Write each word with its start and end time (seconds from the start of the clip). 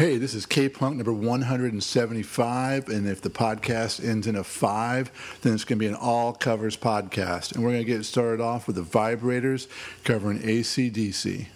Hey, 0.00 0.16
this 0.16 0.32
is 0.32 0.46
K 0.46 0.70
Punk 0.70 0.96
number 0.96 1.12
175. 1.12 2.88
And 2.88 3.06
if 3.06 3.20
the 3.20 3.28
podcast 3.28 4.02
ends 4.02 4.26
in 4.26 4.34
a 4.34 4.42
five, 4.42 5.10
then 5.42 5.52
it's 5.52 5.64
going 5.64 5.78
to 5.78 5.84
be 5.84 5.88
an 5.88 5.94
all 5.94 6.32
covers 6.32 6.74
podcast. 6.74 7.54
And 7.54 7.62
we're 7.62 7.72
going 7.72 7.84
to 7.84 7.92
get 7.92 8.06
started 8.06 8.40
off 8.40 8.66
with 8.66 8.76
the 8.76 8.82
vibrators 8.82 9.66
covering 10.04 10.38
ACDC. 10.38 11.48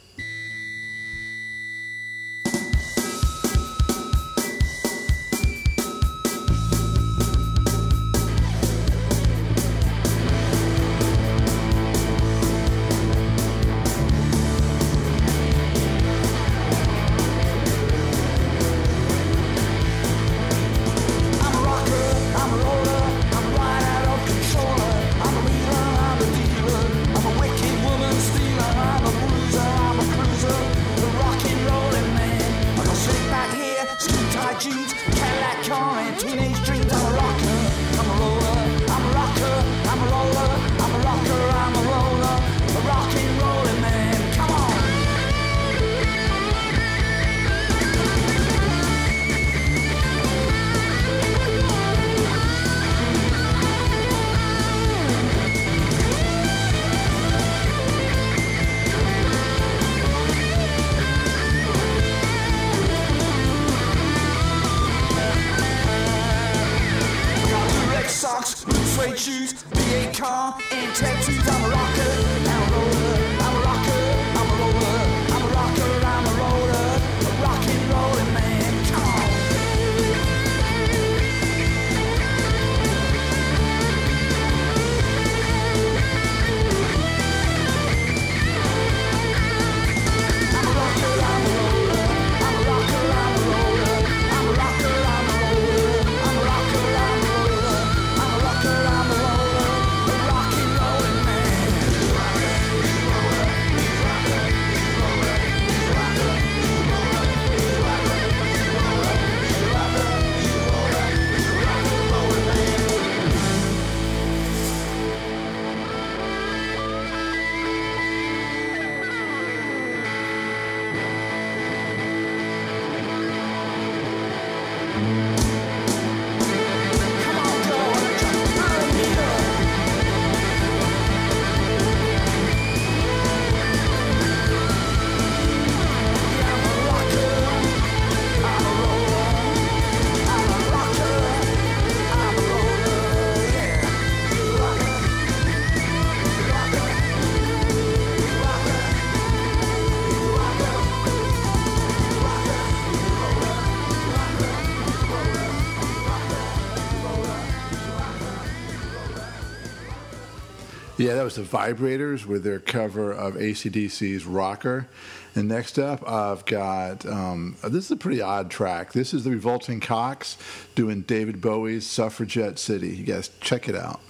Yeah, 161.05 161.17
that 161.17 161.23
was 161.23 161.35
the 161.35 161.43
Vibrators 161.43 162.25
with 162.25 162.45
their 162.45 162.59
cover 162.59 163.13
of 163.13 163.35
ACDC's 163.35 164.25
Rocker. 164.25 164.89
And 165.35 165.47
next 165.49 165.79
up, 165.79 166.03
I've 166.09 166.47
got 166.47 167.05
um, 167.05 167.59
this 167.63 167.85
is 167.85 167.91
a 167.91 167.97
pretty 167.97 168.23
odd 168.23 168.51
track. 168.51 168.95
This 168.95 169.13
is 169.13 169.23
the 169.23 169.31
Revolting 169.31 169.81
Cocks 169.81 170.39
doing 170.75 171.03
David 171.03 171.43
Bowie's 171.43 171.87
Suffragette 171.87 172.59
City. 172.59 172.89
You 172.89 173.05
guys 173.05 173.29
check 173.43 173.69
it 173.69 173.75
out. 173.75 174.01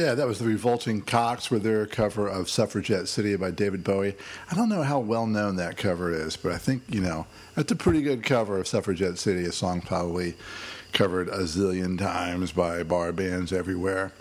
Yeah, 0.00 0.14
that 0.14 0.26
was 0.26 0.38
the 0.38 0.46
Revolting 0.46 1.02
Cocks 1.02 1.50
with 1.50 1.62
their 1.62 1.84
cover 1.84 2.26
of 2.26 2.48
Suffragette 2.48 3.06
City 3.06 3.36
by 3.36 3.50
David 3.50 3.84
Bowie. 3.84 4.16
I 4.50 4.54
don't 4.54 4.70
know 4.70 4.82
how 4.82 4.98
well 4.98 5.26
known 5.26 5.56
that 5.56 5.76
cover 5.76 6.10
is, 6.10 6.38
but 6.38 6.52
I 6.52 6.56
think, 6.56 6.84
you 6.88 7.02
know, 7.02 7.26
that's 7.54 7.70
a 7.70 7.76
pretty 7.76 8.00
good 8.00 8.22
cover 8.22 8.58
of 8.58 8.66
Suffragette 8.66 9.18
City, 9.18 9.44
a 9.44 9.52
song 9.52 9.82
probably 9.82 10.36
covered 10.94 11.28
a 11.28 11.40
zillion 11.40 11.98
times 11.98 12.50
by 12.50 12.82
bar 12.82 13.12
bands 13.12 13.52
everywhere. 13.52 14.12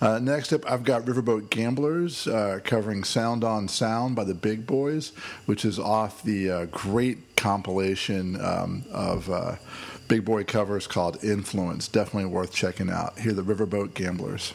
Uh, 0.00 0.18
next 0.20 0.54
up, 0.54 0.68
I've 0.70 0.84
got 0.84 1.02
Riverboat 1.02 1.50
Gamblers 1.50 2.26
uh, 2.26 2.60
covering 2.64 3.04
Sound 3.04 3.44
on 3.44 3.68
Sound 3.68 4.16
by 4.16 4.24
the 4.24 4.34
Big 4.34 4.66
Boys, 4.66 5.10
which 5.44 5.66
is 5.66 5.78
off 5.78 6.22
the 6.22 6.50
uh, 6.50 6.64
great 6.70 7.36
compilation 7.36 8.40
um, 8.42 8.86
of 8.90 9.28
uh, 9.28 9.56
Big 10.08 10.24
Boy 10.24 10.44
covers 10.44 10.86
called 10.86 11.22
Influence. 11.22 11.88
Definitely 11.88 12.30
worth 12.30 12.54
checking 12.54 12.88
out. 12.88 13.18
Here, 13.18 13.34
the 13.34 13.42
Riverboat 13.42 13.92
Gamblers. 13.92 14.54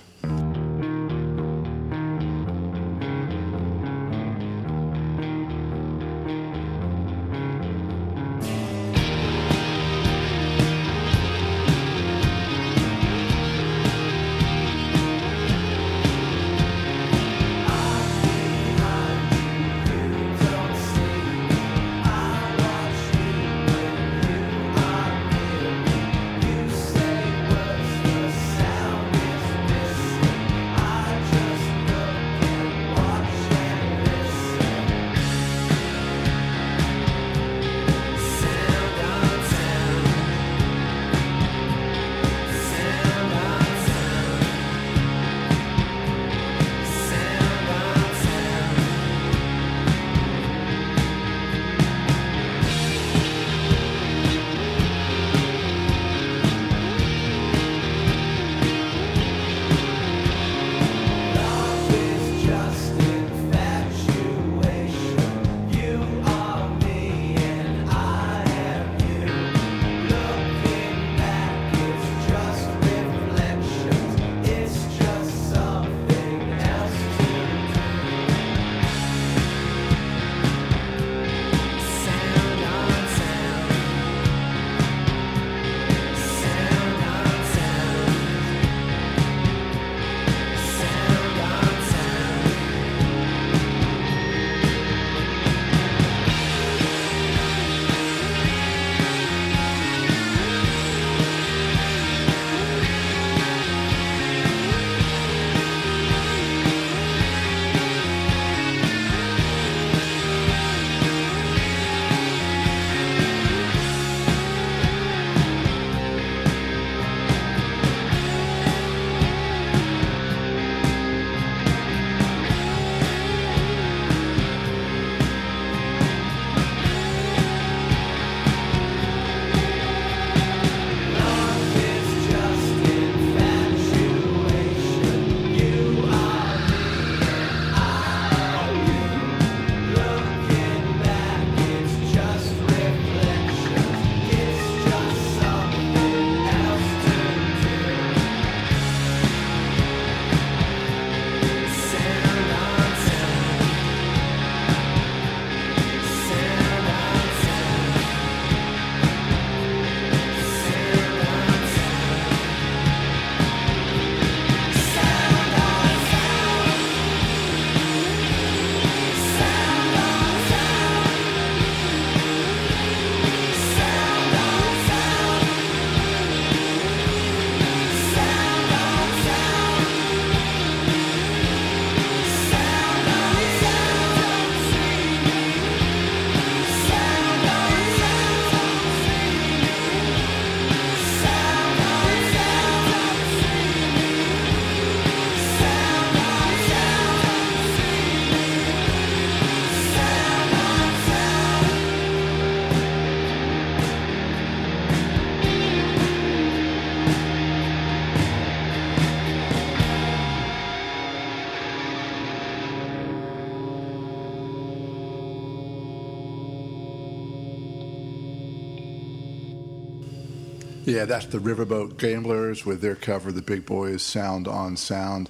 Yeah, 220.91 221.05
that's 221.05 221.27
the 221.27 221.37
Riverboat 221.37 221.95
Gamblers 221.97 222.65
with 222.65 222.81
their 222.81 222.95
cover, 222.95 223.31
The 223.31 223.41
Big 223.41 223.65
Boys 223.65 224.01
Sound 224.03 224.45
on 224.45 224.75
Sound. 224.75 225.29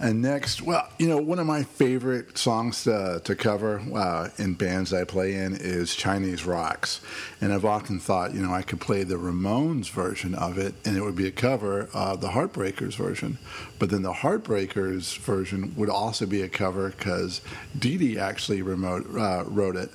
And 0.00 0.22
next, 0.22 0.62
well, 0.62 0.88
you 0.98 1.06
know, 1.06 1.18
one 1.18 1.38
of 1.38 1.46
my 1.46 1.64
favorite 1.64 2.38
songs 2.38 2.84
to, 2.84 3.20
to 3.22 3.34
cover 3.34 3.82
uh, 3.94 4.30
in 4.38 4.54
bands 4.54 4.94
I 4.94 5.04
play 5.04 5.34
in 5.34 5.54
is 5.54 5.94
Chinese 5.94 6.46
Rocks. 6.46 7.02
And 7.42 7.52
I've 7.52 7.66
often 7.66 8.00
thought, 8.00 8.32
you 8.32 8.40
know, 8.40 8.54
I 8.54 8.62
could 8.62 8.80
play 8.80 9.04
the 9.04 9.16
Ramones 9.16 9.90
version 9.90 10.34
of 10.34 10.56
it 10.56 10.72
and 10.86 10.96
it 10.96 11.02
would 11.02 11.16
be 11.16 11.26
a 11.26 11.30
cover 11.30 11.90
of 11.92 12.22
the 12.22 12.28
Heartbreakers 12.28 12.94
version. 12.94 13.36
But 13.78 13.90
then 13.90 14.00
the 14.00 14.14
Heartbreakers 14.14 15.18
version 15.18 15.74
would 15.76 15.90
also 15.90 16.24
be 16.24 16.40
a 16.40 16.48
cover 16.48 16.88
because 16.88 17.42
Dee 17.78 17.98
Dee 17.98 18.18
actually 18.18 18.62
remote, 18.62 19.06
uh, 19.14 19.44
wrote 19.46 19.76
it. 19.76 19.90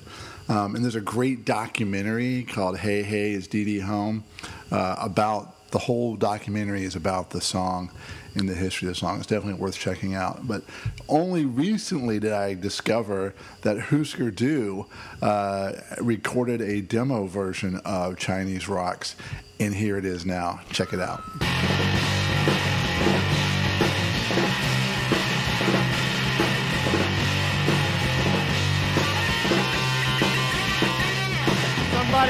Um, 0.52 0.76
and 0.76 0.84
there's 0.84 0.96
a 0.96 1.00
great 1.00 1.46
documentary 1.46 2.42
called 2.42 2.76
Hey 2.76 3.02
Hey 3.02 3.32
Is 3.32 3.48
Dee 3.48 3.64
Dee 3.64 3.78
Home 3.78 4.22
uh, 4.70 4.96
about 4.98 5.70
the 5.70 5.78
whole 5.78 6.14
documentary 6.14 6.84
is 6.84 6.94
about 6.94 7.30
the 7.30 7.40
song 7.40 7.90
in 8.34 8.44
the 8.44 8.54
history 8.54 8.86
of 8.88 8.92
the 8.92 9.00
song. 9.00 9.16
It's 9.16 9.26
definitely 9.26 9.58
worth 9.58 9.78
checking 9.78 10.14
out. 10.14 10.46
But 10.46 10.62
only 11.08 11.46
recently 11.46 12.20
did 12.20 12.32
I 12.32 12.52
discover 12.52 13.32
that 13.62 13.80
Husker 13.80 14.30
Du 14.30 14.84
uh, 15.22 15.72
recorded 16.02 16.60
a 16.60 16.82
demo 16.82 17.26
version 17.26 17.80
of 17.86 18.18
Chinese 18.18 18.68
Rocks, 18.68 19.16
and 19.58 19.74
here 19.74 19.96
it 19.96 20.04
is 20.04 20.26
now. 20.26 20.60
Check 20.70 20.92
it 20.92 21.00
out. 21.00 21.22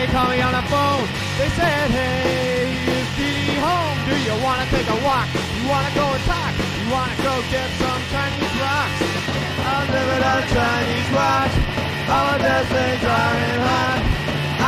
Somebody 0.02 0.18
called 0.18 0.34
me 0.34 0.42
on 0.42 0.50
the 0.50 0.66
phone. 0.66 1.06
They 1.38 1.48
said, 1.54 1.90
hey, 1.94 2.74
is 2.90 3.06
Dee 3.14 3.54
home? 3.62 3.94
Do 4.10 4.18
you 4.18 4.34
want 4.42 4.58
to 4.58 4.66
take 4.74 4.90
a 4.90 4.98
walk? 4.98 5.30
You 5.30 5.62
want 5.70 5.86
to 5.86 5.94
go 5.94 6.02
and 6.02 6.24
talk? 6.26 6.50
You 6.58 6.90
want 6.90 7.06
to 7.14 7.18
go 7.22 7.38
get 7.54 7.70
some 7.78 8.02
Chinese 8.10 8.56
rocks? 8.58 8.98
I'm 9.62 9.86
living 9.94 10.22
on 10.26 10.36
a 10.42 10.46
Chinese 10.50 11.08
rock. 11.14 11.50
All 12.10 12.34
of 12.34 12.40
those 12.42 12.68
things 12.74 13.02
are 13.06 13.34
in 13.46 13.58
hot. 13.62 14.02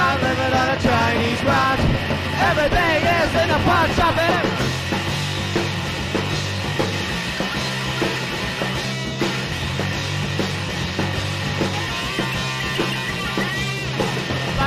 I'm 0.06 0.18
living 0.22 0.52
on 0.54 0.68
a 0.70 0.78
Chinese 0.78 1.42
rock. 1.42 1.78
Everything 2.54 2.98
is 3.02 3.30
in 3.34 3.48
the 3.50 3.58
pawn 3.66 3.90
shop. 3.98 4.14
and- 4.14 4.53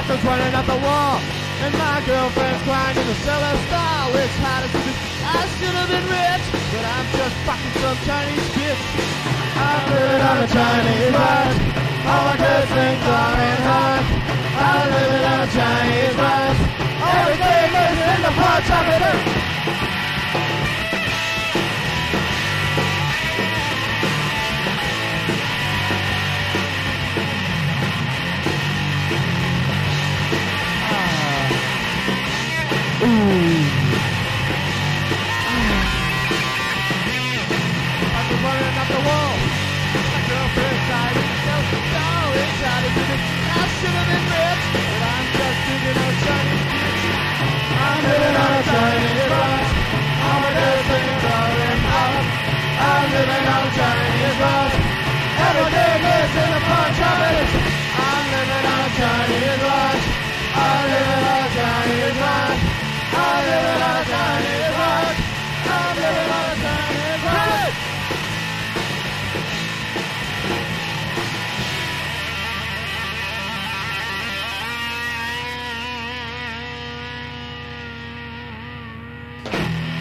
Doctor's 0.08 0.24
running 0.24 0.56
up 0.56 0.66
the 0.66 0.80
wall, 0.88 1.20
and 1.68 1.74
my 1.76 2.00
girlfriend's 2.08 2.64
crying 2.64 2.96
in 2.96 3.08
the 3.08 3.16
cellar 3.28 3.56
stall. 3.68 4.16
It's 4.16 4.38
hot 4.40 4.64
as 4.64 4.72
it 4.72 4.88
is. 4.88 4.96
I 5.20 5.44
should 5.60 5.76
have 5.76 5.90
been 5.92 6.08
rich, 6.08 6.46
but 6.72 6.84
I'm 6.96 7.08
just 7.12 7.36
fucking 7.44 7.76
some 7.84 8.00
Chinese 8.08 8.48
bitch. 8.56 8.84
I'm 9.60 9.84
living 9.92 10.24
on 10.24 10.38
a 10.40 10.48
Chinese 10.48 11.12
rush. 11.12 11.60
All 12.08 12.24
my 12.24 12.38
good 12.40 12.66
things 12.72 13.04
are 13.04 13.40
in 13.52 13.60
hot. 13.68 14.04
I'm 14.56 14.88
living 14.96 15.26
on 15.28 15.40
a 15.44 15.50
Chinese 15.52 16.16
rush. 16.16 16.60
Everything 17.04 17.68
is 17.76 18.00
in 18.08 18.20
the 18.24 18.32
pot 18.32 18.64
chocolate. 18.64 19.37
I 33.10 33.14
should 43.80 43.96
have 43.96 44.08
been 44.08 44.26
rich, 44.28 44.64
but 44.92 45.02
I'm 45.08 45.26
just 45.38 45.58
thinking 45.68 45.98
of 46.04 46.14
Chinese 46.26 46.76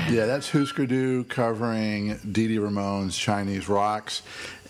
Yeah, 0.08 0.26
that's 0.26 0.48
Husker 0.50 0.86
Du 0.86 1.24
covering 1.24 2.16
Dee 2.18 2.46
Dee 2.46 2.58
Ramone's 2.58 3.18
Chinese 3.18 3.68
Rocks. 3.68 4.22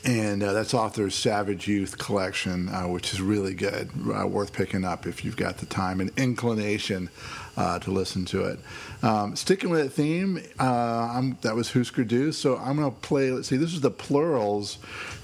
And 0.02 0.42
uh, 0.42 0.52
that's 0.52 0.72
off 0.72 0.94
their 0.94 1.10
Savage 1.10 1.68
Youth 1.68 1.98
collection, 1.98 2.68
uh, 2.68 2.84
which 2.84 3.12
is 3.12 3.20
really 3.20 3.54
good, 3.54 3.90
uh, 4.14 4.26
worth 4.26 4.52
picking 4.52 4.84
up 4.84 5.04
if 5.04 5.24
you've 5.24 5.36
got 5.36 5.58
the 5.58 5.66
time 5.66 6.00
and 6.00 6.10
inclination 6.16 7.10
uh, 7.56 7.80
to 7.80 7.90
listen 7.90 8.24
to 8.26 8.44
it. 8.44 8.60
Um, 9.02 9.36
sticking 9.36 9.68
with 9.68 9.82
that 9.82 9.90
theme, 9.90 10.40
uh, 10.58 11.22
that 11.42 11.54
was 11.54 11.72
Husker 11.72 12.04
Du. 12.04 12.32
So 12.32 12.56
I'm 12.56 12.76
going 12.76 12.90
to 12.90 12.96
play, 13.00 13.30
let's 13.30 13.48
see, 13.48 13.56
this 13.56 13.74
is 13.74 13.80
the 13.80 13.90
Plurals 13.90 14.78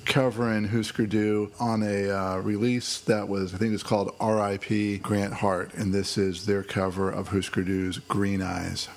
covering 0.04 0.64
Husker 0.68 1.06
Du 1.06 1.50
on 1.60 1.82
a 1.82 2.10
uh, 2.10 2.36
release 2.38 2.98
that 3.00 3.28
was, 3.28 3.54
I 3.54 3.58
think 3.58 3.72
it's 3.72 3.84
called 3.84 4.14
R.I.P. 4.20 4.98
Grant 4.98 5.32
Hart. 5.32 5.72
And 5.74 5.94
this 5.94 6.18
is 6.18 6.44
their 6.44 6.62
cover 6.62 7.10
of 7.10 7.28
Husker 7.28 7.62
Du's 7.62 7.98
Green 7.98 8.42
Eyes. 8.42 8.88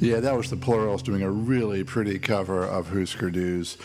Yeah, 0.00 0.20
that 0.20 0.34
was 0.34 0.48
the 0.48 0.56
Plurals 0.56 1.02
doing 1.02 1.20
a 1.20 1.30
really 1.30 1.84
pretty 1.84 2.18
cover 2.18 2.64
of 2.64 2.88
Husker 2.88 3.28
Du's 3.28 3.76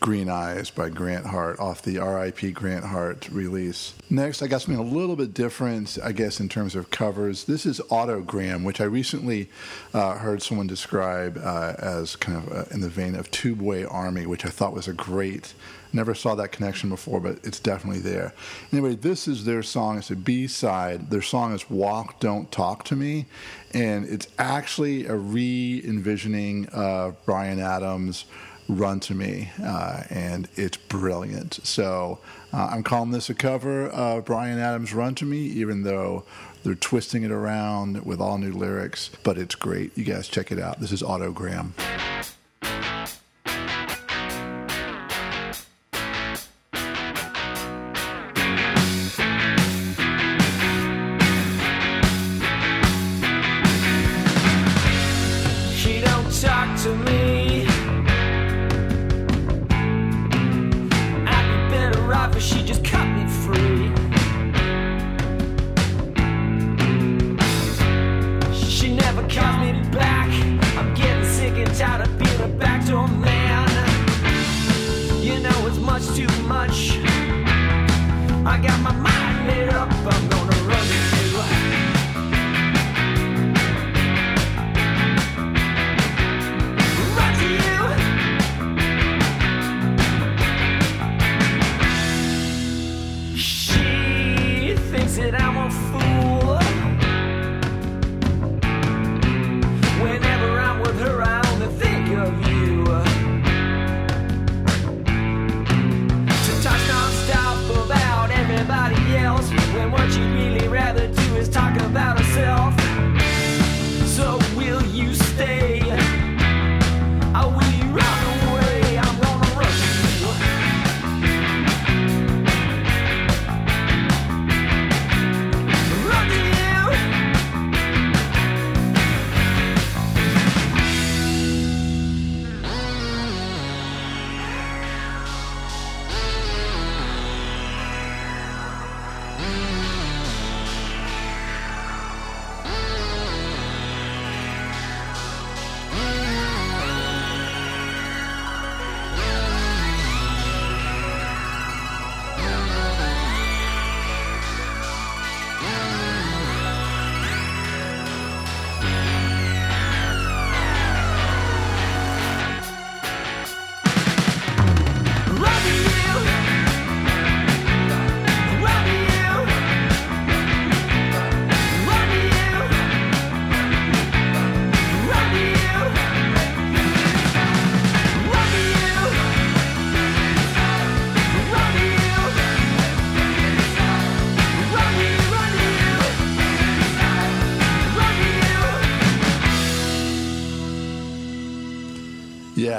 Green 0.00 0.28
Eyes 0.28 0.70
by 0.70 0.88
Grant 0.88 1.24
Hart 1.24 1.60
off 1.60 1.82
the 1.82 1.98
RIP 1.98 2.52
Grant 2.52 2.84
Hart 2.84 3.28
release. 3.30 3.94
Next, 4.10 4.42
I 4.42 4.48
got 4.48 4.62
something 4.62 4.84
a 4.84 4.90
little 4.90 5.14
bit 5.14 5.32
different, 5.32 5.98
I 6.02 6.10
guess, 6.10 6.40
in 6.40 6.48
terms 6.48 6.74
of 6.74 6.90
covers. 6.90 7.44
This 7.44 7.64
is 7.64 7.78
Autogramm, 7.92 8.64
which 8.64 8.80
I 8.80 8.84
recently 8.84 9.48
uh, 9.94 10.18
heard 10.18 10.42
someone 10.42 10.66
describe 10.66 11.40
uh, 11.40 11.74
as 11.78 12.16
kind 12.16 12.38
of 12.38 12.52
uh, 12.52 12.64
in 12.72 12.80
the 12.80 12.88
vein 12.88 13.14
of 13.14 13.30
Tubeway 13.30 13.86
Army, 13.88 14.26
which 14.26 14.44
I 14.44 14.48
thought 14.48 14.74
was 14.74 14.88
a 14.88 14.92
great. 14.92 15.54
Never 15.92 16.14
saw 16.14 16.34
that 16.36 16.52
connection 16.52 16.88
before, 16.88 17.20
but 17.20 17.38
it's 17.44 17.60
definitely 17.60 18.00
there. 18.00 18.32
Anyway, 18.72 18.94
this 18.94 19.28
is 19.28 19.44
their 19.44 19.62
song. 19.62 19.98
It's 19.98 20.10
a 20.10 20.16
B 20.16 20.46
side. 20.46 21.10
Their 21.10 21.22
song 21.22 21.52
is 21.52 21.68
Walk, 21.68 22.18
Don't 22.18 22.50
Talk 22.50 22.84
to 22.84 22.96
Me. 22.96 23.26
And 23.74 24.06
it's 24.06 24.26
actually 24.38 25.06
a 25.06 25.14
re 25.14 25.82
envisioning 25.84 26.66
of 26.68 27.22
Bryan 27.26 27.60
Adams' 27.60 28.24
Run 28.68 29.00
to 29.00 29.14
Me. 29.14 29.50
Uh, 29.62 30.04
and 30.08 30.48
it's 30.56 30.76
brilliant. 30.76 31.60
So 31.62 32.20
uh, 32.52 32.70
I'm 32.72 32.82
calling 32.82 33.10
this 33.10 33.28
a 33.28 33.34
cover 33.34 33.88
of 33.88 34.24
Bryan 34.24 34.58
Adams' 34.58 34.94
Run 34.94 35.14
to 35.16 35.24
Me, 35.24 35.38
even 35.38 35.82
though 35.82 36.24
they're 36.64 36.74
twisting 36.74 37.22
it 37.22 37.30
around 37.30 38.04
with 38.04 38.20
all 38.20 38.38
new 38.38 38.52
lyrics. 38.52 39.10
But 39.22 39.36
it's 39.36 39.54
great. 39.54 39.96
You 39.96 40.04
guys 40.04 40.28
check 40.28 40.52
it 40.52 40.58
out. 40.58 40.80
This 40.80 40.92
is 40.92 41.02
Autogramm. 41.02 41.72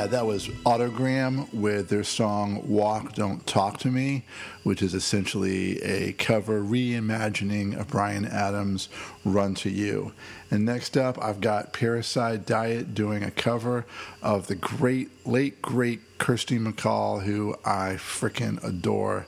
That 0.07 0.25
was 0.25 0.47
Autogramm 0.65 1.51
with 1.53 1.87
their 1.87 2.03
song 2.03 2.67
Walk, 2.67 3.13
Don't 3.15 3.45
Talk 3.47 3.77
to 3.79 3.89
Me, 3.89 4.25
which 4.63 4.81
is 4.81 4.93
essentially 4.93 5.81
a 5.81 6.13
cover 6.13 6.61
reimagining 6.61 7.79
of 7.79 7.87
Bryan 7.87 8.25
Adams' 8.25 8.89
Run 9.23 9.55
to 9.55 9.69
You. 9.69 10.11
And 10.51 10.65
next 10.65 10.97
up, 10.97 11.17
I've 11.23 11.39
got 11.39 11.73
Parasite 11.73 12.45
Diet 12.45 12.93
doing 12.93 13.23
a 13.23 13.31
cover 13.31 13.85
of 14.21 14.47
the 14.47 14.55
great, 14.55 15.09
late, 15.25 15.61
great 15.61 16.17
Kirsty 16.17 16.59
MacColl, 16.59 17.23
who 17.23 17.55
I 17.65 17.95
freaking 17.97 18.61
adore. 18.63 19.25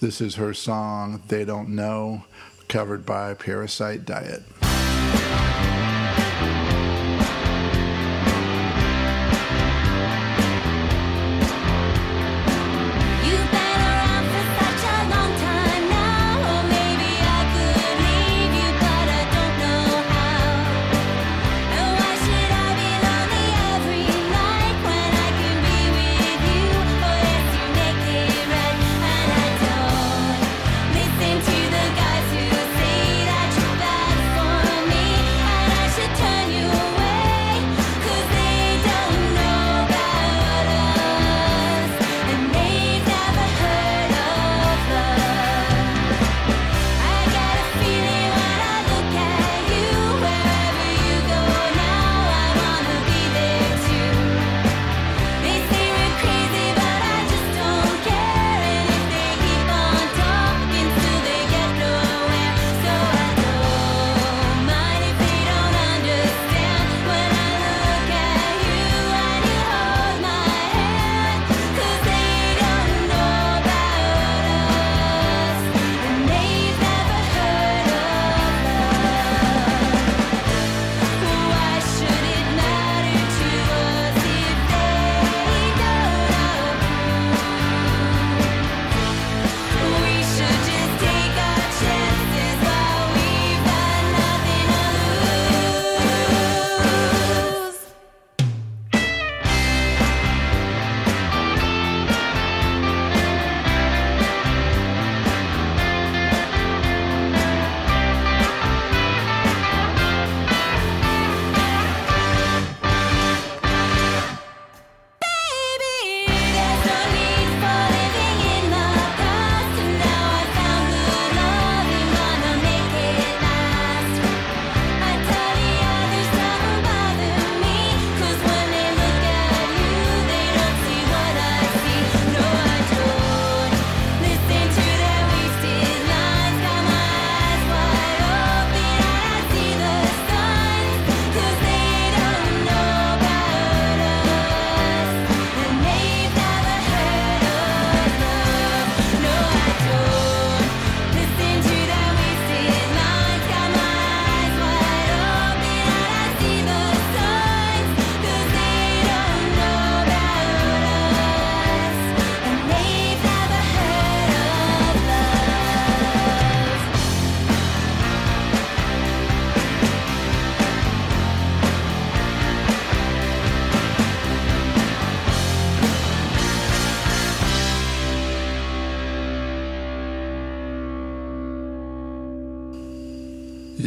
This 0.00 0.20
is 0.20 0.34
her 0.34 0.52
song, 0.54 1.22
They 1.28 1.44
Don't 1.44 1.68
Know, 1.68 2.24
covered 2.68 3.06
by 3.06 3.34
Parasite 3.34 4.04
Diet. 4.04 4.42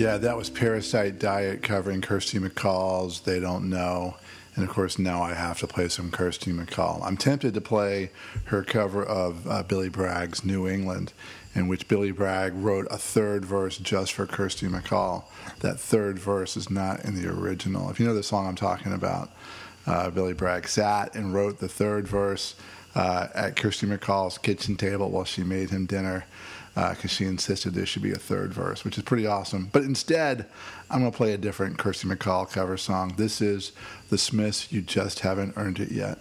Yeah, 0.10 0.18
that 0.18 0.38
was 0.38 0.50
Parasite 0.50 1.20
Diet 1.20 1.62
covering 1.62 2.02
Kirsty 2.02 2.40
MacColl's 2.40 3.20
They 3.22 3.40
Don't 3.40 3.70
Know. 3.70 4.16
And 4.56 4.64
of 4.64 4.72
course, 4.72 4.98
now 4.98 5.22
I 5.22 5.36
have 5.36 5.60
to 5.60 5.68
play 5.68 5.88
some 5.88 6.10
Kirsty 6.10 6.52
MacColl. 6.52 7.06
I'm 7.06 7.16
tempted 7.16 7.54
to 7.54 7.62
play 7.62 8.10
her 8.46 8.64
cover 8.64 9.06
of 9.06 9.48
uh, 9.48 9.62
Billy 9.62 9.88
Bragg's 9.88 10.44
New 10.44 10.68
England, 10.68 11.14
in 11.54 11.68
which 11.68 11.88
Billy 11.88 12.10
Bragg 12.10 12.56
wrote 12.56 12.88
a 12.90 12.98
third 12.98 13.46
verse 13.46 13.78
just 13.78 14.14
for 14.14 14.26
Kirsty 14.26 14.66
MacColl. 14.66 15.26
That 15.60 15.80
third 15.80 16.18
verse 16.18 16.58
is 16.58 16.72
not 16.72 17.06
in 17.06 17.14
the 17.14 17.30
original. 17.30 17.92
If 17.92 18.00
you 18.00 18.08
know 18.08 18.16
the 18.16 18.24
song 18.24 18.48
I'm 18.48 18.56
talking 18.56 18.94
about, 18.94 19.30
uh, 19.86 20.10
Billy 20.10 20.34
Bragg 20.34 20.68
sat 20.68 21.14
and 21.14 21.36
wrote 21.36 21.60
the 21.60 21.70
third 21.70 22.08
verse 22.08 22.56
uh, 22.96 23.28
at 23.36 23.56
Kirsty 23.56 23.86
MacColl's 23.86 24.40
kitchen 24.40 24.76
table 24.76 25.12
while 25.12 25.26
she 25.26 25.44
made 25.44 25.70
him 25.70 25.86
dinner 25.86 26.26
Uh, 26.80 26.92
because 26.92 27.12
she 27.12 27.26
insisted 27.26 27.74
there 27.74 27.86
should 27.86 28.02
be 28.02 28.14
a 28.14 28.16
third 28.16 28.54
verse, 28.54 28.86
which 28.86 28.98
is 28.98 29.04
pretty 29.04 29.28
awesome. 29.28 29.68
But 29.74 29.84
instead, 29.84 30.46
I'm 30.90 31.02
going 31.02 31.12
to 31.12 31.18
play 31.18 31.34
a 31.34 31.38
different 31.38 31.78
Kirsty 31.78 32.08
MacColl 32.08 32.50
cover 32.50 32.78
song. 32.78 33.16
This 33.18 33.42
is 33.42 33.74
The 34.10 34.18
Smiths, 34.18 34.72
You 34.72 34.82
Just 34.82 35.20
Haven't 35.20 35.56
Earned 35.58 35.82
It 35.82 35.92
Yet. 35.92 36.20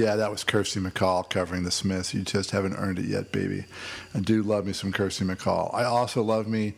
Yeah, 0.00 0.16
that 0.16 0.30
was 0.30 0.44
Kirsty 0.44 0.80
MacColl 0.80 1.28
covering 1.28 1.64
the 1.64 1.70
Smiths. 1.70 2.14
You 2.14 2.22
just 2.22 2.52
haven't 2.52 2.72
earned 2.76 2.98
it 2.98 3.04
yet, 3.04 3.32
baby. 3.32 3.66
I 4.14 4.20
do 4.20 4.42
love 4.42 4.64
me 4.64 4.72
some 4.72 4.92
Kirsty 4.92 5.26
MacColl. 5.26 5.74
I 5.74 5.84
also 5.84 6.22
love 6.22 6.48
me 6.48 6.72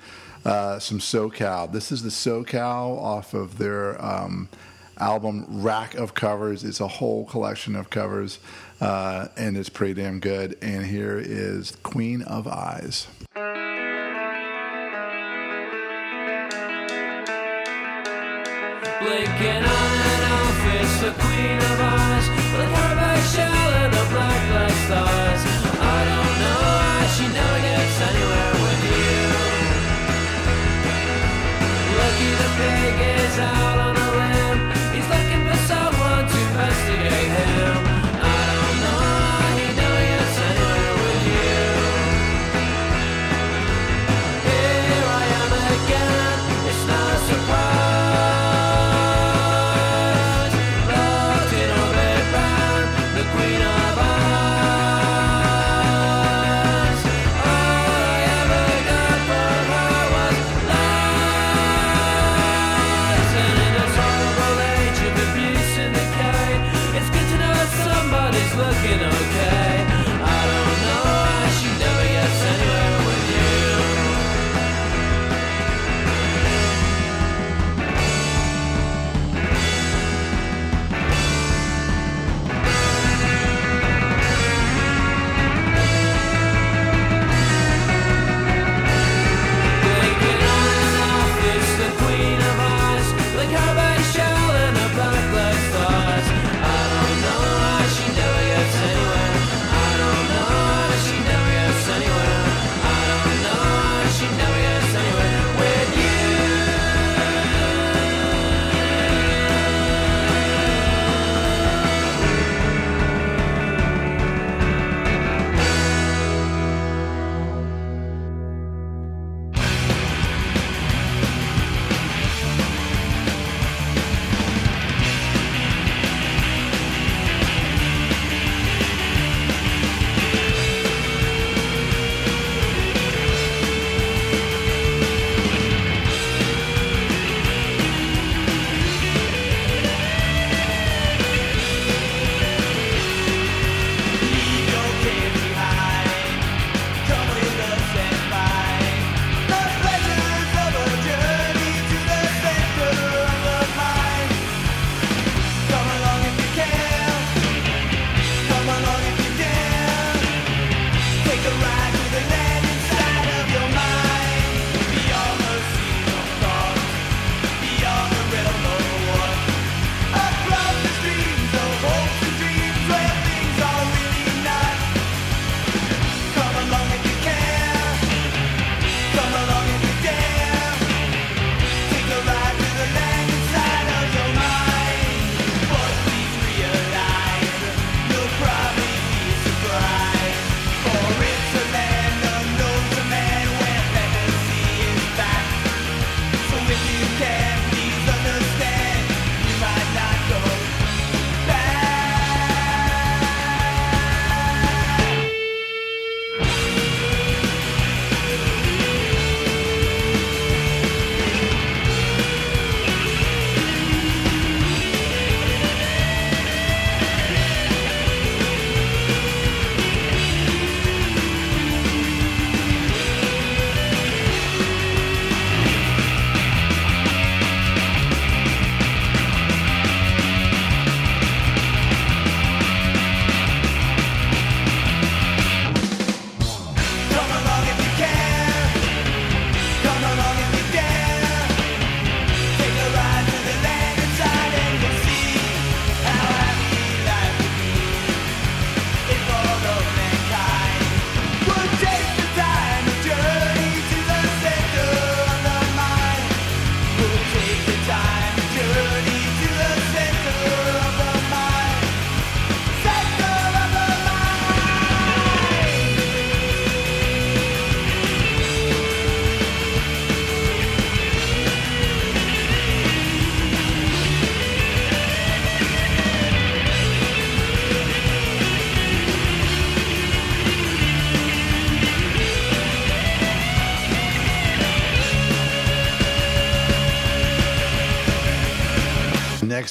uh, 0.45 0.81
some 0.81 0.99
So 0.99 1.31
Cow. 1.31 1.67
This 1.67 1.93
is 1.93 2.03
the 2.03 2.11
So 2.11 2.43
Cow 2.43 2.91
off 2.95 3.33
of 3.33 3.59
their 3.59 4.05
um, 4.05 4.49
album 4.99 5.47
Rack 5.49 5.95
of 5.95 6.15
Covers. 6.15 6.65
It's 6.65 6.81
a 6.81 6.89
whole 6.89 7.25
collection 7.27 7.77
of 7.77 7.91
covers, 7.91 8.41
uh, 8.81 9.29
and 9.37 9.57
it's 9.57 9.69
pretty 9.69 10.03
damn 10.03 10.19
good. 10.19 10.59
And 10.61 10.85
here 10.85 11.17
is 11.25 11.77
Queen 11.85 12.23
of 12.23 12.49
Eyes. 12.49 13.07
Blinking 19.01 19.63
on 19.63 19.93
and 20.11 20.25
off, 20.33 20.67
it's 20.75 21.01
the 21.03 21.13
queen 21.21 21.57
of 21.59 21.81
eyes 21.81 22.12
black, 24.13 24.41
black 24.51 24.75
stars. 24.87 25.43
I 25.81 25.99
don't 26.11 26.35
know 26.43 26.63
she 27.15 27.25
never 27.29 27.61
gets 27.69 27.99
anywhere 28.11 28.55
with 28.65 28.83
you. 28.93 29.17
Lucky 31.99 32.31
the 32.41 32.49
pig 32.59 32.97
is 33.21 33.39
out 33.39 33.82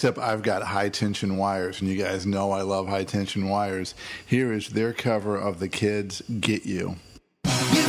Next 0.01 0.17
up, 0.17 0.23
I've 0.23 0.41
got 0.41 0.63
High 0.63 0.89
Tension 0.89 1.37
Wires, 1.37 1.79
and 1.79 1.87
you 1.87 1.95
guys 1.95 2.25
know 2.25 2.49
I 2.49 2.63
love 2.63 2.87
High 2.87 3.03
Tension 3.03 3.49
Wires. 3.49 3.93
Here 4.25 4.51
is 4.51 4.69
their 4.69 4.93
cover 4.93 5.37
of 5.37 5.59
The 5.59 5.67
Kids 5.67 6.23
Get 6.39 6.65
You. 6.65 6.95
You 7.45 7.85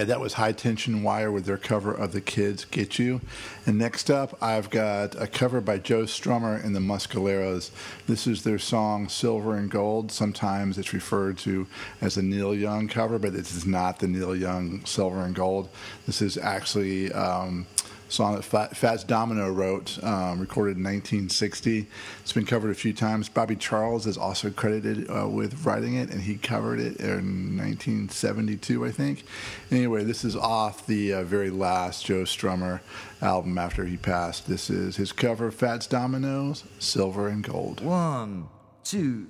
Yeah, 0.00 0.06
that 0.06 0.20
was 0.20 0.32
High 0.32 0.52
Tension 0.52 1.02
Wire 1.02 1.30
with 1.30 1.44
their 1.44 1.58
cover 1.58 1.92
of 1.92 2.12
The 2.12 2.22
Kids 2.22 2.64
Get 2.64 2.98
You. 2.98 3.20
And 3.66 3.76
next 3.76 4.10
up, 4.10 4.34
I've 4.42 4.70
got 4.70 5.14
a 5.20 5.26
cover 5.26 5.60
by 5.60 5.76
Joe 5.76 6.04
Strummer 6.04 6.64
and 6.64 6.74
the 6.74 6.80
Mescaleros. 6.80 7.68
This 8.06 8.26
is 8.26 8.42
their 8.42 8.58
song 8.58 9.10
Silver 9.10 9.56
and 9.56 9.70
Gold. 9.70 10.10
Sometimes 10.10 10.78
it's 10.78 10.94
referred 10.94 11.36
to 11.40 11.66
as 12.00 12.16
a 12.16 12.22
Neil 12.22 12.54
Young 12.54 12.88
cover, 12.88 13.18
but 13.18 13.34
this 13.34 13.54
is 13.54 13.66
not 13.66 13.98
the 13.98 14.08
Neil 14.08 14.34
Young 14.34 14.82
Silver 14.86 15.20
and 15.20 15.34
Gold. 15.34 15.68
This 16.06 16.22
is 16.22 16.38
actually 16.38 17.12
um, 17.12 17.66
song 18.12 18.34
that 18.34 18.44
Fat, 18.44 18.76
Fats 18.76 19.04
Domino 19.04 19.50
wrote, 19.50 20.02
um, 20.02 20.40
recorded 20.40 20.76
in 20.76 20.84
1960. 20.84 21.86
It's 22.20 22.32
been 22.32 22.46
covered 22.46 22.70
a 22.70 22.74
few 22.74 22.92
times. 22.92 23.28
Bobby 23.28 23.56
Charles 23.56 24.06
is 24.06 24.16
also 24.16 24.50
credited 24.50 25.08
uh, 25.10 25.28
with 25.28 25.64
writing 25.64 25.94
it, 25.94 26.10
and 26.10 26.22
he 26.22 26.36
covered 26.36 26.80
it 26.80 26.96
in 26.98 27.56
1972, 27.56 28.84
I 28.84 28.90
think. 28.90 29.24
Anyway, 29.70 30.04
this 30.04 30.24
is 30.24 30.36
off 30.36 30.86
the 30.86 31.12
uh, 31.12 31.22
very 31.24 31.50
last 31.50 32.06
Joe 32.06 32.22
Strummer 32.22 32.80
album 33.22 33.58
after 33.58 33.84
he 33.84 33.96
passed. 33.96 34.48
This 34.48 34.70
is 34.70 34.96
his 34.96 35.12
cover 35.12 35.48
of 35.48 35.54
Fats 35.54 35.86
Domino's 35.86 36.64
Silver 36.78 37.28
and 37.28 37.44
Gold. 37.44 37.80
One, 37.80 38.48
two, 38.84 39.28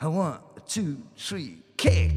one, 0.00 0.38
two, 0.66 1.02
three, 1.16 1.62
kick. 1.76 2.12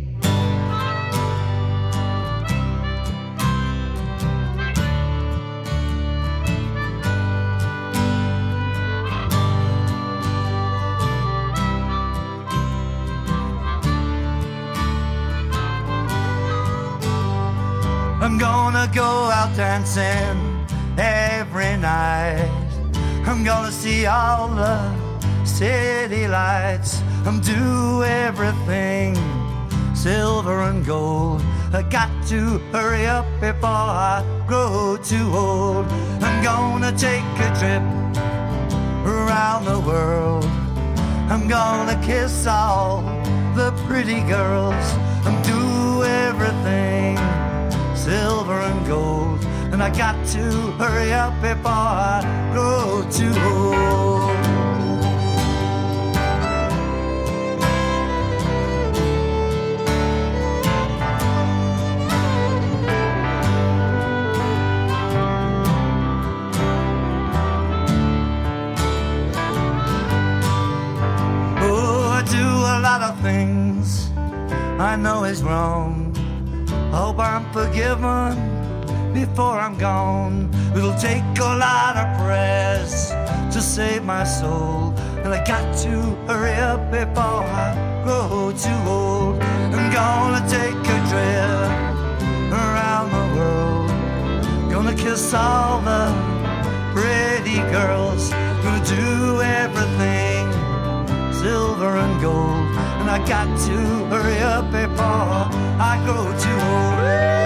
Dancing 19.61 20.65
every 20.97 21.77
night. 21.77 22.49
I'm 23.27 23.43
gonna 23.43 23.71
see 23.71 24.07
all 24.07 24.47
the 24.47 24.79
city 25.45 26.27
lights. 26.27 27.03
I'm 27.27 27.39
do 27.41 28.03
everything 28.03 29.13
silver 29.93 30.61
and 30.69 30.83
gold. 30.83 31.41
I 31.71 31.83
got 31.83 32.09
to 32.29 32.39
hurry 32.73 33.05
up 33.05 33.27
before 33.39 33.87
I 34.09 34.25
grow 34.47 34.97
too 35.11 35.29
old. 35.47 35.85
I'm 36.25 36.37
gonna 36.43 36.91
take 37.07 37.29
a 37.47 37.49
trip 37.59 37.85
around 39.05 39.65
the 39.65 39.79
world. 39.91 40.45
I'm 41.31 41.47
gonna 41.47 41.97
kiss 42.03 42.47
all 42.47 43.03
the 43.53 43.69
pretty 43.85 44.21
girls. 44.21 44.85
I'm 45.27 45.37
do 45.53 45.61
everything 46.25 47.15
silver 47.95 48.59
and 48.69 48.87
gold. 48.87 49.30
And 49.81 49.95
I 49.95 49.97
got 49.97 50.27
to 50.27 50.43
hurry 50.77 51.11
up 51.11 51.33
before 51.41 51.71
I 51.71 52.21
grow 52.53 53.03
too 53.09 53.33
old. 53.49 54.29
Oh, 71.63 72.07
I 72.07 72.23
do 72.29 72.37
a 72.37 72.77
lot 72.81 73.01
of 73.01 73.19
things 73.21 74.11
I 74.79 74.95
know 74.95 75.23
is 75.23 75.41
wrong. 75.41 76.13
Hope 76.91 77.17
I'm 77.17 77.51
forgiven 77.51 78.50
before 79.13 79.59
I'm 79.59 79.77
gone. 79.77 80.49
It'll 80.75 80.97
take 80.97 81.23
a 81.39 81.53
lot 81.67 81.97
of 81.97 82.07
prayers 82.19 83.09
to 83.53 83.61
save 83.61 84.03
my 84.03 84.23
soul. 84.23 84.93
And 85.23 85.33
I 85.33 85.43
got 85.45 85.77
to 85.83 85.89
hurry 86.27 86.55
up 86.55 86.91
before 86.91 87.43
I 87.63 88.01
grow 88.03 88.51
too 88.51 88.81
old. 88.89 89.41
I'm 89.75 89.91
gonna 89.91 90.43
take 90.49 90.81
a 90.95 90.99
trip 91.09 91.71
around 92.51 93.07
the 93.17 93.25
world. 93.37 93.89
Gonna 94.71 94.95
kiss 94.95 95.33
all 95.33 95.81
the 95.81 96.05
pretty 96.93 97.59
girls. 97.71 98.29
Gonna 98.63 98.85
do 98.85 99.41
everything 99.41 100.51
silver 101.41 101.97
and 101.97 102.21
gold. 102.21 102.67
And 102.99 103.09
I 103.09 103.19
got 103.27 103.47
to 103.67 103.77
hurry 104.11 104.39
up 104.39 104.65
before 104.71 105.43
I 105.89 106.01
grow 106.05 106.25
too 106.43 106.59
old. 106.75 107.40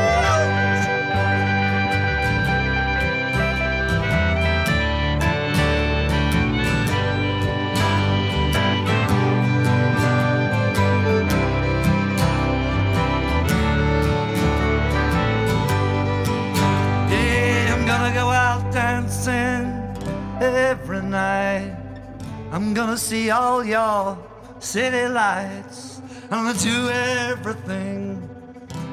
See 22.98 23.30
all 23.30 23.64
your 23.64 24.18
city 24.60 25.08
lights. 25.08 26.02
I'm 26.32 26.46
gonna 26.46 26.60
do 26.60 26.90
everything 26.90 28.30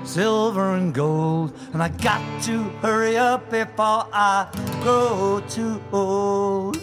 silver 0.04 0.74
and 0.74 0.92
gold. 0.92 1.56
And 1.72 1.82
I 1.82 1.88
got 1.88 2.42
to 2.44 2.62
hurry 2.82 3.16
up 3.16 3.50
before 3.50 4.06
I 4.12 4.48
grow 4.82 5.42
too 5.48 5.82
old. 5.92 6.76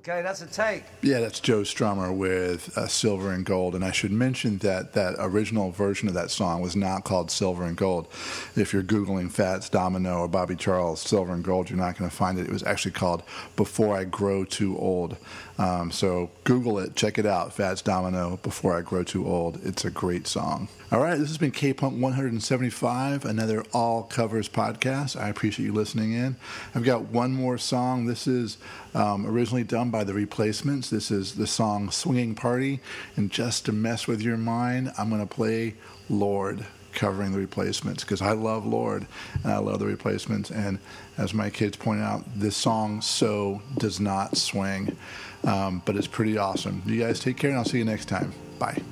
Okay, 0.00 0.22
that's 0.22 0.40
a 0.40 0.46
take. 0.46 0.84
Yeah, 1.02 1.20
that's 1.20 1.40
Joe 1.40 1.60
Strummer 1.60 2.16
with 2.16 2.74
uh, 2.78 2.86
Silver 2.86 3.32
and 3.32 3.44
Gold. 3.44 3.74
And 3.74 3.84
I 3.84 3.90
should 3.90 4.12
mention 4.12 4.56
that 4.58 4.94
that 4.94 5.16
original 5.18 5.72
version 5.72 6.08
of 6.08 6.14
that 6.14 6.30
song 6.30 6.62
was 6.62 6.74
not 6.74 7.04
called 7.04 7.30
Silver 7.30 7.64
and 7.64 7.76
Gold. 7.76 8.08
If 8.56 8.72
you're 8.72 8.82
Googling 8.82 9.30
Fats 9.30 9.68
Domino 9.68 10.20
or 10.20 10.28
Bobby 10.28 10.56
Charles 10.56 11.02
Silver 11.02 11.34
and 11.34 11.44
Gold, 11.44 11.68
you're 11.68 11.78
not 11.78 11.98
going 11.98 12.08
to 12.08 12.16
find 12.16 12.38
it. 12.38 12.46
It 12.46 12.52
was 12.52 12.62
actually 12.62 12.92
called 12.92 13.22
Before 13.56 13.94
I 13.94 14.04
Grow 14.04 14.46
Too 14.46 14.78
Old. 14.78 15.18
Um, 15.60 15.90
so 15.90 16.30
Google 16.44 16.78
it, 16.78 16.96
check 16.96 17.18
it 17.18 17.26
out, 17.26 17.52
Fats 17.52 17.82
Domino, 17.82 18.38
Before 18.42 18.74
I 18.74 18.80
Grow 18.80 19.04
Too 19.04 19.26
Old. 19.26 19.60
It's 19.62 19.84
a 19.84 19.90
great 19.90 20.26
song. 20.26 20.68
All 20.90 21.00
right, 21.00 21.18
this 21.18 21.28
has 21.28 21.36
been 21.36 21.50
K 21.50 21.74
Punk 21.74 22.00
175, 22.00 23.26
another 23.26 23.62
all 23.74 24.04
covers 24.04 24.48
podcast. 24.48 25.20
I 25.20 25.28
appreciate 25.28 25.66
you 25.66 25.74
listening 25.74 26.14
in. 26.14 26.36
I've 26.74 26.84
got 26.84 27.02
one 27.10 27.32
more 27.34 27.58
song. 27.58 28.06
This 28.06 28.26
is 28.26 28.56
um, 28.94 29.26
originally 29.26 29.62
done 29.64 29.90
by 29.90 30.02
The 30.02 30.14
Replacements. 30.14 30.88
This 30.88 31.10
is 31.10 31.34
the 31.34 31.46
song 31.46 31.90
Swinging 31.90 32.34
Party. 32.34 32.80
And 33.16 33.30
just 33.30 33.66
to 33.66 33.72
mess 33.72 34.06
with 34.06 34.22
your 34.22 34.38
mind, 34.38 34.90
I'm 34.96 35.10
going 35.10 35.20
to 35.20 35.26
play 35.26 35.74
Lorde 36.08 36.64
covering 36.92 37.32
The 37.32 37.38
Replacements 37.38 38.04
because 38.04 38.22
I 38.22 38.32
love 38.32 38.66
Lorde 38.66 39.06
and 39.42 39.52
I 39.52 39.58
love 39.58 39.78
The 39.78 39.86
Replacements. 39.86 40.50
And 40.50 40.78
as 41.18 41.34
my 41.34 41.50
kids 41.50 41.76
point 41.76 42.00
out, 42.00 42.24
this 42.34 42.56
song 42.56 43.00
so 43.00 43.62
does 43.78 44.00
not 44.00 44.36
swing, 44.36 44.96
um, 45.44 45.82
but 45.84 45.96
it's 45.96 46.06
pretty 46.06 46.38
awesome. 46.38 46.82
You 46.86 47.00
guys 47.00 47.20
take 47.20 47.36
care 47.36 47.50
and 47.50 47.58
I'll 47.58 47.64
see 47.64 47.78
you 47.78 47.84
next 47.84 48.06
time. 48.06 48.32
Bye. 48.58 48.82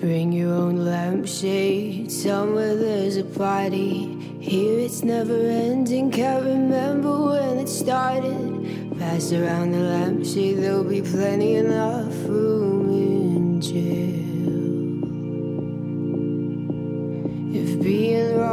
Bring 0.00 0.30
your 0.30 0.54
own 0.54 0.84
lampshade 0.84 2.12
somewhere 2.12 2.76
there's 2.76 3.16
a 3.16 3.24
party. 3.24 4.14
Here 4.40 4.78
it's 4.78 5.02
never 5.02 5.34
ending, 5.34 6.12
can't 6.12 6.44
remember 6.44 7.20
when 7.20 7.58
it 7.58 7.68
started. 7.68 8.96
Pass 8.96 9.32
around 9.32 9.72
the 9.72 9.80
lampshade, 9.80 10.58
there'll 10.58 10.84
be 10.84 11.02
plenty 11.02 11.56
enough 11.56 12.12
room 12.28 12.87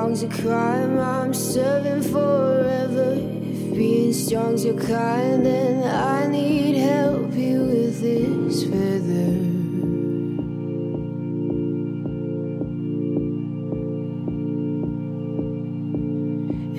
wrong's 0.06 0.22
a 0.22 0.28
crime, 0.28 1.00
I'm 1.00 1.34
serving 1.34 2.04
forever. 2.04 3.14
If 3.18 3.76
being 3.76 4.14
strong's 4.14 4.64
your 4.64 4.78
kind, 4.78 5.44
then 5.44 5.84
I 5.84 6.28
need 6.28 6.76
help 6.76 7.34
you 7.34 7.62
with 7.64 8.02
this 8.02 8.66
feather. 8.66 9.34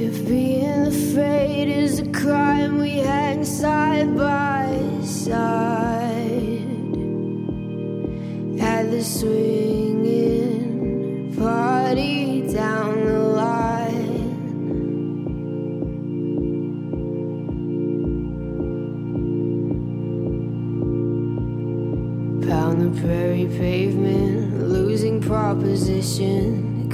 If 0.07 0.29
being 0.29 0.87
afraid 0.87 1.69
is 1.69 1.99
a 1.99 2.09
crime, 2.13 2.79
we 2.79 2.99
hang 2.99 3.45
side 3.45 4.17
by 4.17 5.01
side 5.03 6.63
at 8.61 8.89
the 8.93 9.03
swinging 9.03 9.76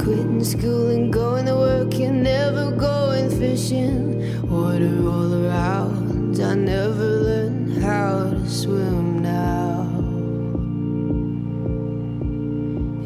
Quitting 0.02 0.42
school 0.42 0.88
and 0.90 1.12
going 1.12 1.46
to 1.46 1.54
work 1.54 1.94
and 2.00 2.24
never 2.24 2.72
going 2.72 3.30
fishing. 3.38 4.18
Water 4.50 4.98
all 5.08 5.32
around, 5.32 6.40
I 6.40 6.54
never 6.56 7.06
learned 7.28 7.80
how 7.80 8.30
to 8.30 8.50
swim 8.50 9.22
now. 9.22 9.86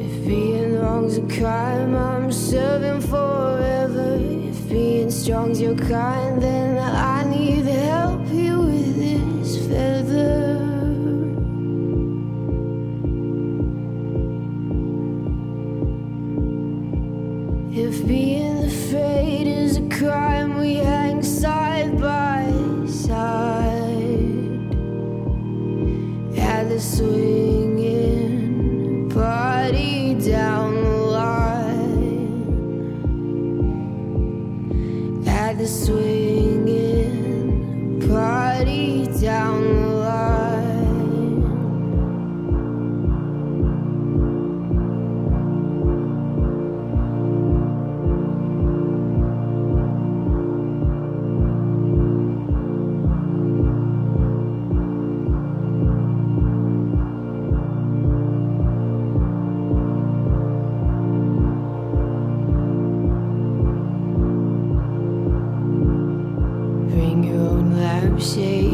If 0.02 0.26
being 0.26 0.80
wrong's 0.80 1.18
a 1.18 1.26
crime, 1.38 1.94
I'm 1.94 2.32
serving 2.32 3.02
forever. 3.02 4.16
If 4.18 4.66
being 4.70 5.10
strong's 5.10 5.60
your 5.60 5.76
kind, 5.76 6.15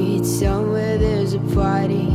lampshade 0.03 0.27
somewhere 0.27 0.99
there's 0.99 1.35
a 1.35 1.39
party. 1.55 2.11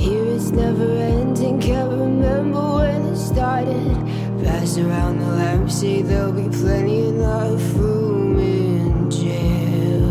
Here 0.00 0.24
it's 0.24 0.50
never 0.50 0.90
ending, 0.96 1.60
can't 1.60 1.90
remember 1.90 2.60
when 2.76 3.02
it 3.06 3.16
started. 3.16 3.96
Pass 4.44 4.78
around 4.78 5.18
the 5.18 5.26
lampshade, 5.26 6.06
there'll 6.06 6.32
be 6.32 6.48
plenty 6.48 7.08
enough 7.08 7.60
room 7.74 8.38
in 8.38 9.10
jail. 9.10 10.06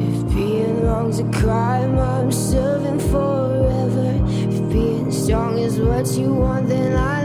If 0.00 0.34
being 0.34 0.82
wrong's 0.84 1.18
a 1.20 1.30
crime, 1.30 1.98
I'm 1.98 2.32
serving 2.32 3.00
forever. 3.00 4.20
If 4.28 4.72
being 4.72 5.10
strong 5.10 5.58
is 5.58 5.78
what 5.78 6.06
you 6.18 6.32
want, 6.32 6.68
then 6.68 6.96
I 6.96 7.21